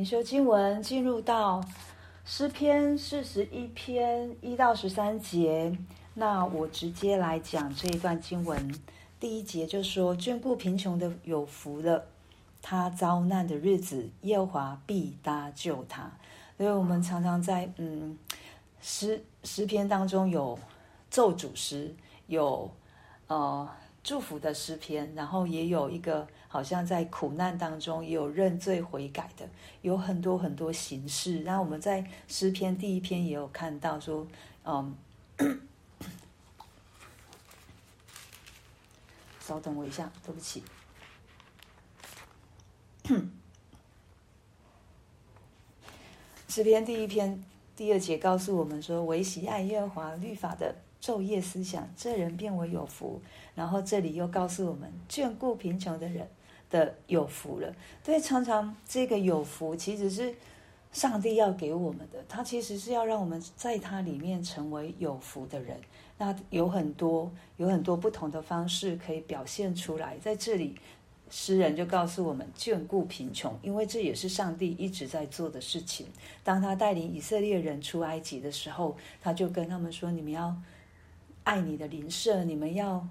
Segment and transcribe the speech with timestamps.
[0.00, 1.62] 灵修经文进入到
[2.24, 5.76] 诗篇四十一篇一到十三节，
[6.14, 8.74] 那我直接来讲这一段经文。
[9.20, 12.02] 第一节就说：“眷顾贫穷的有福了，
[12.62, 16.10] 他遭难的日子，耶和华必搭救他。”
[16.56, 18.16] 所以我们常常在嗯
[18.80, 20.58] 诗诗篇当中有
[21.10, 21.94] 咒诅诗，
[22.26, 22.70] 有
[23.26, 23.68] 呃。
[24.02, 29.46] 祝福的诗篇，然后也有一个好像在苦难当中也有认罪悔改的，
[29.82, 31.42] 有很多很多形式。
[31.42, 34.26] 然后我们在诗篇第一篇也有看到说，
[34.64, 34.96] 嗯，
[39.40, 40.62] 稍等我一下，对不起。
[46.48, 47.44] 诗篇第一篇
[47.76, 50.74] 第二节告诉我们说，唯喜爱耶和华律法的。
[51.00, 53.20] 昼夜思想，这人便为有福。
[53.54, 56.28] 然后这里又告诉我们，眷顾贫穷的人
[56.70, 57.74] 的有福了。
[58.04, 60.34] 对，常常这个有福其实是
[60.92, 65.78] 上帝要给我们的，他其实是要让我们在他里面成为有福的人。
[66.18, 70.18] 那有很多有很多不同的方式可以表现出来。
[70.18, 70.76] 在这里，
[71.30, 76.06] 诗人就告诉我们，眷顾贫穷，因为这也是上帝一直在做的事情。
[76.44, 80.54] 当他带领以色列人出埃及的时候，他就跟他们说：“你们要。”
[81.44, 83.06] 爱你的邻舍，你们要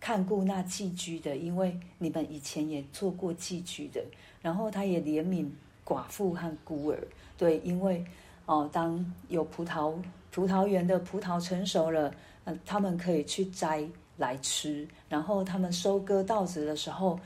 [0.00, 4.02] 看顾那寄居的，因为你们以前也做过寄居的。
[4.42, 5.46] 然后他也怜悯
[5.86, 6.98] 寡妇和孤儿，
[7.38, 8.04] 对，因为
[8.46, 9.94] 哦，当有葡萄
[10.30, 13.82] 葡萄园的葡萄成熟了，嗯，他们可以去摘
[14.18, 14.86] 来吃。
[15.08, 17.18] 然后他们收割稻子的时候，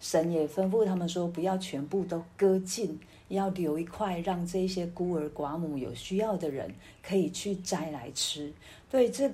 [0.00, 8.52] 神也吩咐他们说，不要全部都割尽，要留一块，让这些孤儿寡母有需要的人可以去摘来吃。
[8.90, 9.28] 对，这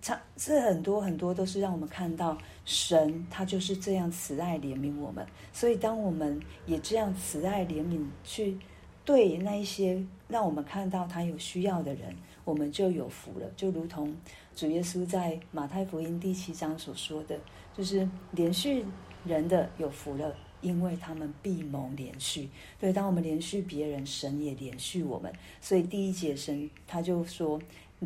[0.00, 5.24] 这这很多很多都是让我们看到神，他就是这样慈爱怜悯我们。
[5.52, 8.58] 所以，当我们也这样慈爱怜悯去
[9.04, 13.46] 对那一些让我们看到他有需要的人，我们就有福了。
[13.56, 14.14] 就如同
[14.56, 17.38] 主耶稣在马太福音第七章所说的，
[17.76, 18.84] 就是连续
[19.26, 22.48] 人的有福了，因为他们必蒙连续。
[22.78, 25.32] 对，当我们连续别人，神也连续我们。
[25.60, 27.60] 所以第一节神他就说。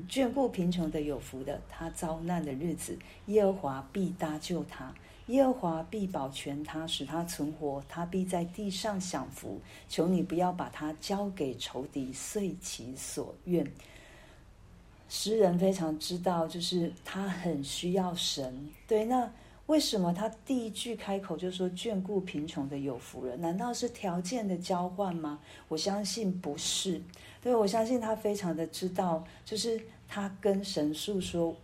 [0.08, 4.94] 眷顾贫穷的有福的，他遭难的日子，耶和华必搭救他，
[5.26, 9.60] 耶和华必保全他，使他存活，他必在地上享福。
[9.88, 13.66] 求你不要把他交给仇敌，遂其所愿。
[15.08, 18.70] 诗人非常知道，就是他很需要神。
[18.86, 19.28] 对，那
[19.70, 23.40] 为什么他第一句开口就说眷顾贫穷的有福人？
[23.40, 25.38] 难道是条件的交换吗？
[25.68, 27.00] 我相信不是。
[27.40, 31.54] 对，我相信他非常的知道，就是他跟神诉说，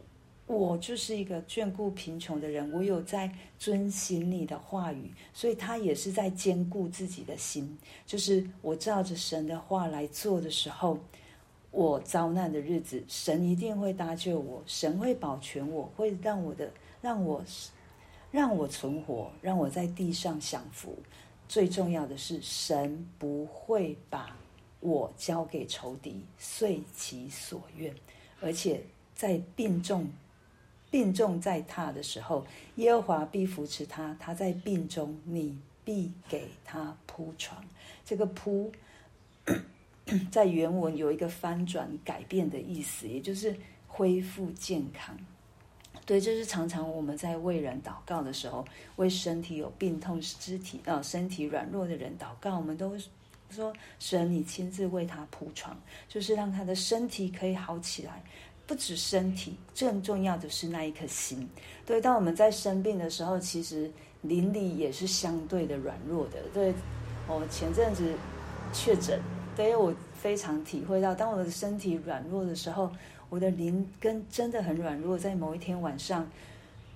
[0.47, 3.29] 我就是一个眷顾贫穷的人，我有在
[3.59, 10.97] 遵行你的话语，所以他也是在坚固自己的心，就是我照着神的话来做的时候，
[11.73, 16.71] 我遭难的日子，神一定会搭救我，神会保全我，会让我的
[17.03, 17.43] 让我
[18.37, 20.95] 让我存活，让我在地上享福。
[21.49, 24.37] 最重要的是，神不会把。
[24.81, 27.95] 我交给仇敌，遂其所愿。
[28.43, 28.83] 而且
[29.15, 30.07] 在病重、
[30.91, 34.15] 病重在榻的时候，耶和华必扶持他。
[34.21, 37.65] 他在病中，你必给他铺床。
[38.05, 38.71] 这个铺
[40.31, 45.17] 在原文有一个翻转、改变的意思，也就是恢复健康。
[46.05, 48.65] 对，这是常常我们在为人祷告的时候，
[48.97, 52.97] 为身体有病痛、肢体啊、身体软弱的人祷告，我们都。
[53.49, 58.21] 说神，你亲自为他铺床，就是让他的身体可以好起来。
[58.67, 61.49] 不止身体，更重要的是那一颗心。
[61.87, 63.89] 对，当我们在生病的时候，其实
[64.23, 66.43] 灵里也是相对的软弱的。
[66.53, 66.75] 对，
[67.29, 68.13] 我前阵子
[68.73, 69.21] 确诊，
[69.55, 72.91] 对，我非常体会到，当我的身体软弱的时候，
[73.29, 75.19] 我的灵根真的很软弱。
[75.19, 76.29] 在某一天晚上，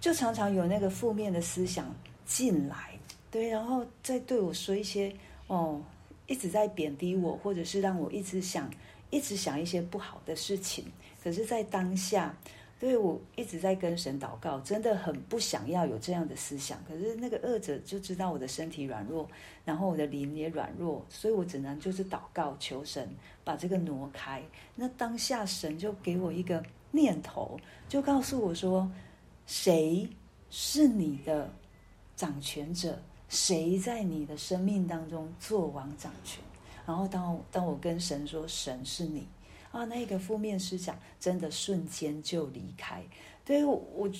[0.00, 2.98] 就常常有那个负面的思想进来，
[3.30, 5.12] 对，然后再对我说一些
[5.46, 5.80] 哦。
[6.26, 8.70] 一直在贬低我，或者是让我一直想，
[9.10, 10.84] 一直想一些不好的事情。
[11.20, 12.32] 可是，在当下，
[12.80, 16.82] 对，我一直在跟神祷告，真的很不想要有这样的思想。
[16.88, 19.28] 可是那个恶者就知道我的身体软弱，
[19.66, 23.06] 然后我的灵也软弱，所以我只能就是祷告求神
[23.44, 24.42] 把这个挪开。
[24.74, 28.90] 那当下神就给我一个念头，就告诉我说：
[29.46, 30.08] 谁
[30.48, 31.52] 是你的
[32.16, 32.98] 掌权者？
[33.28, 36.42] 谁在你的生命当中做王掌权？
[36.86, 39.28] 然后当当我跟神说神是你
[39.70, 43.02] 啊，那个负面思想真的瞬间就离开。
[43.44, 44.10] 对，我我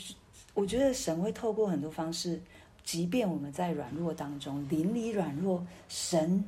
[0.55, 2.41] 我觉得神会透过很多方式，
[2.85, 6.45] 即便我们在软弱当中，灵里软弱，神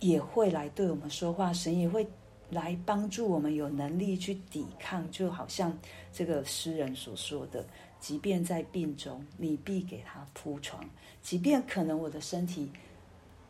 [0.00, 2.06] 也会来对我们说话，神也会
[2.50, 5.76] 来帮助我们有能力去抵抗，就好像
[6.12, 7.66] 这个诗人所说的
[7.98, 10.84] ：“即便在病中，你必给他铺床；
[11.22, 12.70] 即便可能我的身体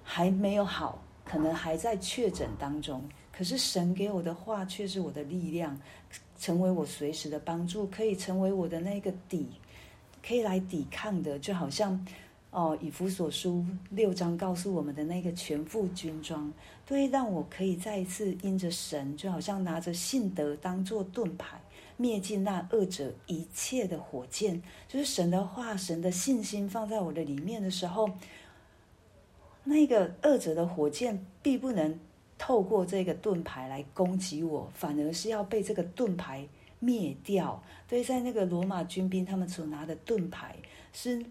[0.03, 3.07] 还没有好，可能还在确诊当中，
[3.37, 5.79] 可是神给我的话却是我的力量，
[6.39, 9.47] 成为我随时的帮助，可以成为我的那个底，
[10.27, 12.05] 可以来抵抗的，就好像。”
[12.53, 16.51] 哦，以弗所书六章告诉我们的那个全副军装，
[16.87, 21.61] 对，让我可以再一次因着神，就好像拿着信德当做盾牌，
[21.99, 24.63] 灭尽那恶者一切的火箭。
[24.89, 28.09] 就是神的话，神的信心放在我的里面的时候，
[29.63, 31.99] 那个恶者的火箭必不能
[32.39, 36.47] 透过这个盾牌来攻击我，反而是要被这个盾牌
[36.79, 37.63] 灭掉。
[37.89, 40.57] 对，在那个罗马军兵他们所拿的盾牌
[40.93, 41.25] 是。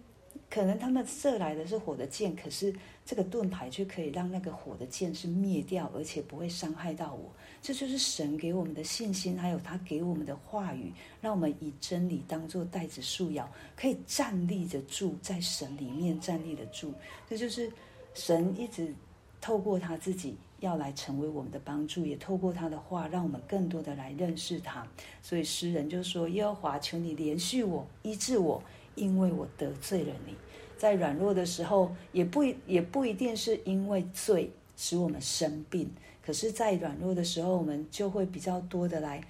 [0.47, 2.73] 可能他们射来的是火的箭，可是
[3.03, 7.31] 这个盾牌却可以让那个火的箭是灭掉，而且不会伤害到我。
[7.61, 16.93] 这就是神给我们的信心，还有他给我们的话语，让我们以真理当作带子束腰，可以站立着住在神里面，站立得住。
[17.27, 17.69] 这就是
[18.13, 18.93] 神一直
[19.41, 24.87] 透过他自己要来成为我们的帮助，也透过他的话，让我们更多的来认识他。
[25.21, 28.61] 所以诗人就说：“耶和华，求你怜恤我，医治我。”
[28.95, 30.33] 因为我得罪了你，
[30.77, 35.91] 在软弱的时候，也不也不一定是因为罪使我们生病，
[36.25, 39.21] 可是，在软弱的时候，我们就会比较多的来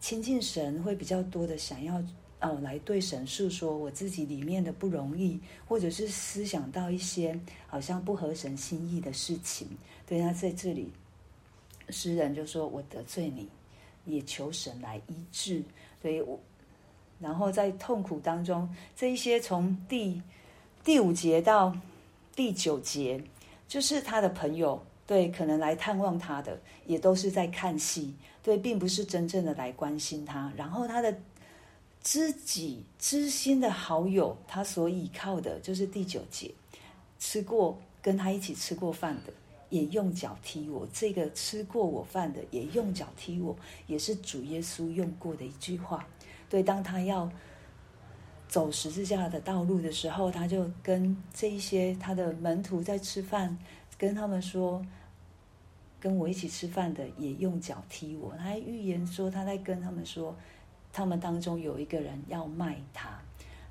[0.00, 2.02] 亲近神，会比较多的想要
[2.40, 7.38] 哦来对神诉说我自己里面的不容易，或者是思想到一些
[7.68, 9.68] 好像不合神心意的事情。
[10.06, 10.90] 对，他在这里，
[11.88, 13.48] 诗人就说：“我得罪你，
[14.04, 15.62] 也求神来医治。”
[16.02, 16.38] 对我。
[17.20, 20.20] 然后在痛苦当中，这一些从第
[20.82, 21.74] 第五节到
[22.34, 23.22] 第九节，
[23.66, 30.52] 就是他的朋友，对，可能来探望他的，也都是在看戏，对，并不是真正的来关心他。
[30.56, 31.16] 然后他的
[32.02, 36.52] 知己知心的好友，他所倚靠的，就是第九节，
[37.18, 39.32] 吃过跟他一起吃过饭的，
[39.74, 40.86] 也用脚踢我。
[40.92, 43.56] 这个吃过我饭的，也用脚踢我，
[43.88, 46.06] 也是主耶稣用过的一句话。
[46.48, 47.28] 对，当他要
[48.46, 53.58] 走十字架的道路的时候，他就跟这一些他的门徒在吃饭，
[53.98, 54.80] 跟他们说
[55.98, 60.36] ：“跟我一起吃饭的也用脚踢我。”他还预言说，他在跟他们说，
[60.92, 63.20] 他们当中有一个人要卖他。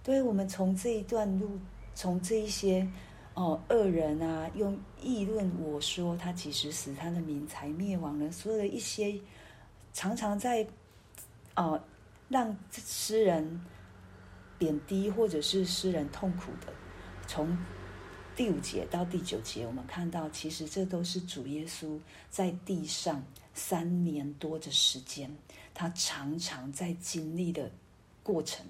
[0.03, 1.57] 对，我们从这一段路，
[1.95, 2.85] 从这一些
[3.33, 9.19] 哦恶人啊，用议论我说他几时死，他的民才灭亡了，所有的一些
[9.93, 10.67] 常常在
[11.55, 11.81] 哦。
[12.29, 13.61] 让诗人
[14.57, 16.73] 贬低，或者是诗人痛苦的，
[17.27, 17.55] 从
[18.35, 21.99] 第五节到第九节，我们看到，其实这都是主耶稣
[22.31, 25.29] 在地上三年多的时间，
[25.75, 27.69] 他常常在经历的
[28.23, 28.65] 过程。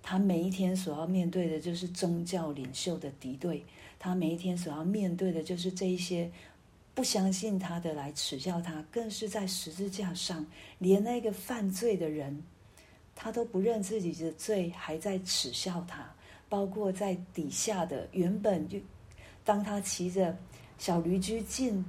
[0.00, 3.64] 他每一天所要面对的，就是宗教领袖的敌对；
[4.04, 6.28] 他每一天所要面对的，就是这一些
[6.92, 10.44] 不相信他的来耻笑他，更是在十字架上，
[10.78, 12.42] 连那个犯罪的人。
[13.14, 16.12] 他都不认自己的罪，还在耻笑他。
[16.48, 18.76] 包括在底下的原本就，
[19.44, 20.36] 当他骑着
[20.78, 21.84] 小驴驹进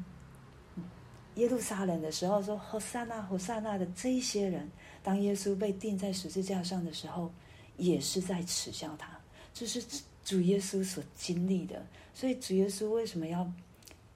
[1.35, 4.69] 耶路撒冷的时候，说“和散那，和散那”的这一些人，
[5.01, 7.33] 当耶稣被钉在十字架上的时候，
[7.77, 9.09] 也是在耻笑他。
[9.51, 9.83] 这是
[10.23, 11.85] 主耶稣所经历的。
[12.13, 13.51] 所以主耶稣为什么要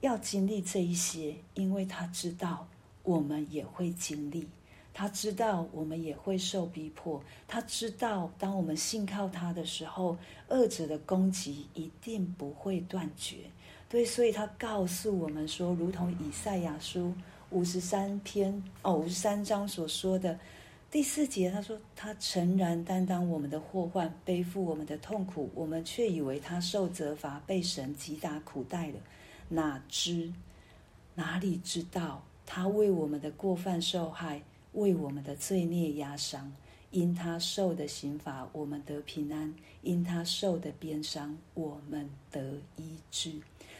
[0.00, 1.34] 要经历这一些？
[1.54, 2.66] 因为他知道
[3.02, 4.48] 我们也会经历。
[4.94, 10.16] 他知道我们也会受逼迫，他知道当我们信靠他的时候，
[10.48, 13.36] 恶者的攻击一定不会断绝。
[13.88, 17.14] 对，所以他告诉我们说，如同以赛亚书
[17.50, 20.36] 五十三篇哦，五十三章所说的
[20.90, 28.94] 第四节，他说：“他诚然担当我们的祸患，背负我们的痛苦，我们却以为他受责罚，被神击打苦待了。
[29.48, 30.32] 哪知
[31.14, 34.42] 哪里知道，他为我们的过犯受害。”
[34.74, 36.52] 为我们的罪孽压伤，
[36.90, 39.50] 因他受的刑罚，我们得平安；
[39.82, 43.32] 因他受的鞭伤，我们得医治。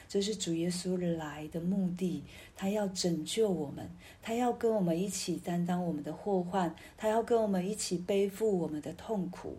[0.08, 2.22] 这是主耶稣来的目的，
[2.56, 3.88] 他要拯救我们，
[4.22, 9.58] 他要跟我们一起担当我们的祸患，他要跟我们一起背负我们的痛苦。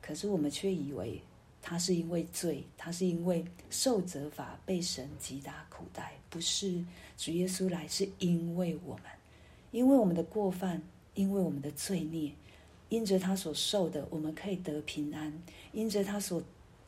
[0.00, 1.20] 可是我们却以为
[1.60, 6.14] 他是因为罪，他是因为受责罚，被神击打苦待。
[6.30, 6.82] 不是，
[7.16, 9.04] 主耶稣来是因为我们。
[9.70, 10.82] 因为我们的过犯，
[11.14, 12.32] 因为我们的罪孽，
[12.88, 15.30] 因着他所受的，我们可以得平安；
[15.72, 16.42] 因着他所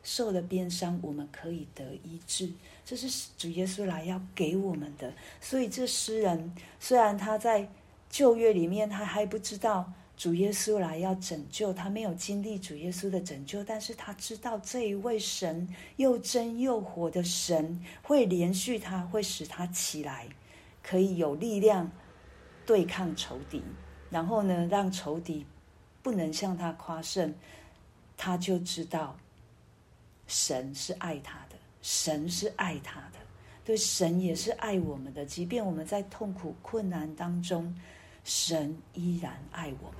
[0.05, 2.49] 受了鞭伤，我们可以得医治。
[2.85, 5.11] 这是主耶稣来要给我们的。
[5.41, 7.67] 所以这诗人虽然他在
[8.09, 20.27] 旧约里面，他还不知道主耶稣来要拯救，他没有经历主耶稣的拯救，但是他知道这一位神又真又活的神会连续他，会使他起来，
[20.83, 21.91] 可以有力量
[22.63, 23.63] 对抗仇敌，
[24.11, 25.45] 然后呢，让仇敌
[26.03, 27.33] 不能向他夸胜，
[28.15, 29.17] 他就知道
[30.27, 33.19] 神是爱他的，神是爱他的，
[33.63, 37.75] 对，神也是爱我们的，即便我们在痛苦困难当中。
[38.23, 39.99] 神依然爱我们，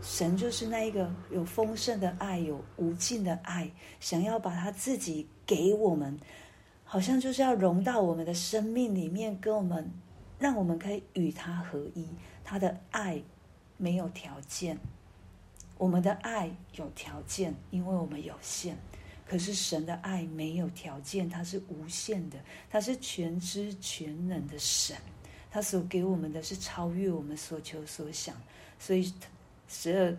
[0.00, 6.18] 神就是那一个有丰盛的爱，有无尽的爱，想要把他自己给我们，
[6.82, 9.90] 好像就是要融到我们的生命里面，跟我们，
[10.38, 12.08] 让我们可以与他合一。
[12.42, 13.22] 他的爱
[13.76, 14.78] 没有条件，
[15.76, 18.78] 我们的爱有条件，因为我们有限。
[19.28, 22.38] 可是神的爱没有条件，他是无限的，
[22.70, 24.96] 他是全知全能的神。
[25.50, 28.36] 他所给我们的是超越我们所求所想，
[28.78, 29.12] 所以
[29.66, 30.16] 十二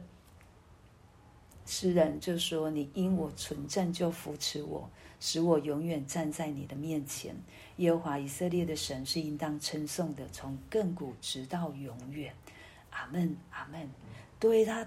[1.66, 7.36] 诗人就说：“你因我存正就扶持我，使我永远站在你的面前。
[7.78, 12.34] 耶和华以色列的神是应当称颂的，从亘古直到永远。”
[12.92, 13.90] 阿门，阿门。
[14.38, 14.86] 对他。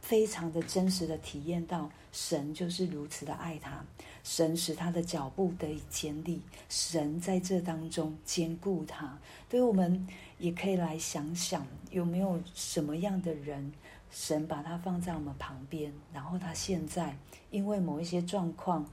[0.00, 3.84] 非常的真实的体验到，神就是如此的爱他，
[4.24, 9.16] 神使他的脚步得以坚立，神在这当中坚固他。
[9.48, 10.04] 对我们
[10.38, 13.72] 也可以来想想，有没有什么样的人，
[14.10, 17.16] 神把他放在我们旁边，然后他现在
[17.52, 18.84] 因为某一些状况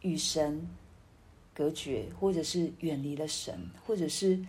[0.00, 0.66] 与神
[1.52, 4.42] 隔绝，或者是远离了神，或者是。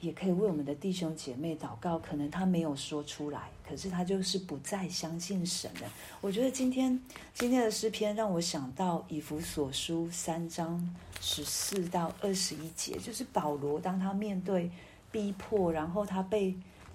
[0.00, 5.92] 也可以为我们的弟兄姐妹祷告，可能他没有说出来，可是他就是不再相信神了。
[6.20, 7.00] 我觉得今天
[7.34, 14.70] 今天的诗篇让我想到以弗所书三章十四到二十一节，就是保罗当他面对
[15.10, 16.54] 逼迫，然后他被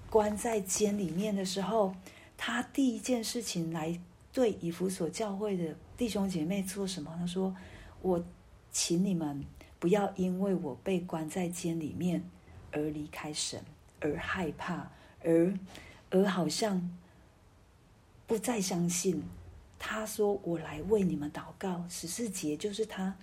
[0.09, 1.93] 关在监里面的时候，
[2.37, 3.99] 他第一件事情来
[4.31, 7.13] 对以弗所教会的弟兄姐妹做什么？
[7.19, 7.53] 他说
[8.01, 8.23] ：“我
[8.71, 9.43] 请你们
[9.77, 12.23] 不要因为我被关在监里面。”
[12.73, 13.63] 而离开神，
[14.01, 14.91] 而害怕，
[15.23, 15.53] 而
[16.09, 16.91] 而好像
[18.27, 19.23] 不再相信。
[19.79, 23.15] 他说：“我来为你们祷告。”十四节就是他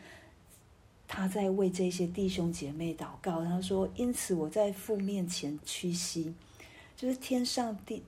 [1.08, 3.44] 他在为这些弟兄姐妹祷告。
[3.44, 6.34] 他说：“因此我在父面前屈膝，
[6.96, 8.02] 就是天上地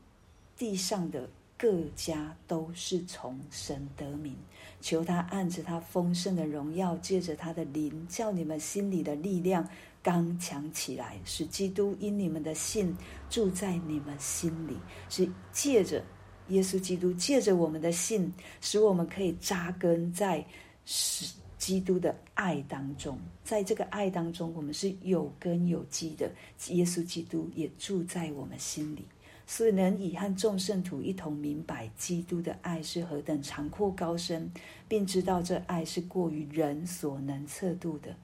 [0.56, 4.36] 地上的各家都是从神得名，
[4.80, 9.68] 求他按着他丰盛的荣耀，借着他的灵，叫你们心里的力量。”
[10.02, 12.94] 刚强起来，使基督因你们的信
[13.30, 14.76] 住在你们心里，
[15.08, 16.02] 是借着
[16.48, 20.44] 耶稣基督，借着我们的信，使我们可以扎根在
[20.84, 23.16] 使基督的爱当中。
[23.44, 26.28] 在这个爱当中，我们是有根有基的。
[26.70, 29.06] 耶稣基督也住在我们心里，
[29.46, 34.50] 所以能以和众圣徒一同明白基督的爱是何等长阔高深，
[34.88, 38.16] 并知道这爱是过于人所能测度的。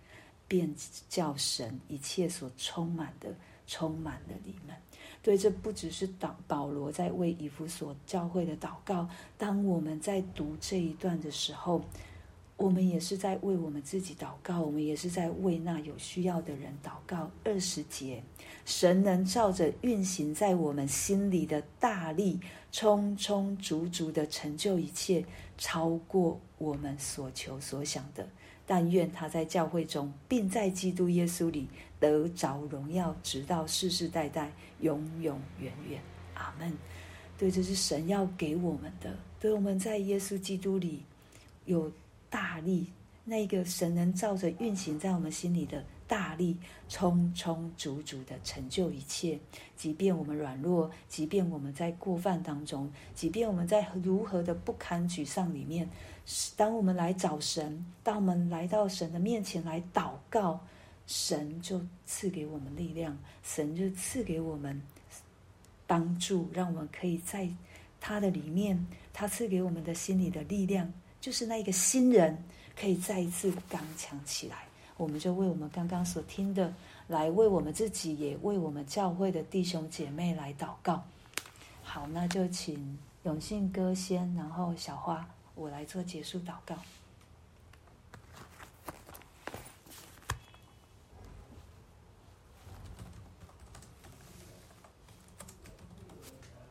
[0.49, 0.75] 便
[1.09, 3.33] 叫神一切所充满的
[3.67, 4.75] 充满了你们。
[5.23, 9.09] 对，这不只是祷保罗在为以弗所教会的祷告。
[9.37, 11.83] 当我们在读这一段的时候，
[12.57, 17.31] 我们也是在为我们自己祷告，我们也是在为那有需要的人祷告。
[17.45, 18.23] 二十节，
[18.65, 22.41] 神能照着运行在我们心里的大力，
[22.73, 25.25] 充充足足的成就一切，
[25.59, 28.27] 超过我们所求所想的。
[28.69, 31.67] 但愿他在教会中，并在基督耶稣里
[31.99, 35.99] 得着荣耀，直到世世代代，永永远远。
[36.35, 36.71] 阿门。
[37.39, 39.17] 对，这是神要给我们的。
[39.41, 41.03] 对，我们在耶稣基督里
[41.65, 41.91] 有
[42.29, 42.87] 大力，
[43.25, 46.57] 那个神能照着运行在我们心里的大力，
[46.89, 49.39] 充充足足的成就一切。
[49.77, 55.89] 即便我们软弱，即便我们在过犯当中，即便我们在如何的不堪沮丧里面。
[56.57, 60.59] 当我们来找神，当我们来到神的面前来祷告，
[61.07, 64.81] 神就赐给我们力量，神就赐给我们
[65.87, 67.49] 帮助，让我们可以在
[68.01, 72.37] 他的里面，他赐给我们的心里的力量，就是那一个新人
[72.79, 74.68] 可以再一次刚强起来。
[74.99, 76.71] 我们就为我们刚刚所听的，
[77.07, 81.03] 来为我们自己，也为我们教会的弟兄姐妹来祷告。
[81.83, 85.27] 好，那就请永信哥先，然后小花。
[85.55, 86.77] 我来做结束祷告。